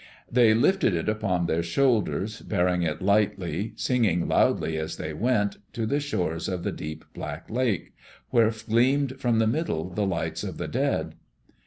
They 0.31 0.55
lifted 0.55 0.95
it 0.95 1.07
upon 1.07 1.45
their 1.45 1.61
shoulders, 1.61 2.41
bearing 2.41 2.81
it 2.81 3.03
lightly, 3.03 3.73
singing 3.75 4.27
loudly 4.27 4.75
as 4.75 4.97
they 4.97 5.13
went, 5.13 5.57
to 5.73 5.85
the 5.85 5.99
shores 5.99 6.49
of 6.49 6.63
the 6.63 6.71
deep 6.71 7.05
black 7.13 7.51
lake, 7.51 7.93
where 8.31 8.49
gleamed 8.49 9.19
from 9.19 9.37
the 9.37 9.45
middle 9.45 9.91
the 9.91 10.07
lights 10.07 10.43
of 10.43 10.57
the 10.57 10.67
dead. 10.67 11.13